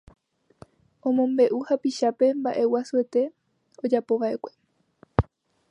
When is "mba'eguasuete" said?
2.39-3.21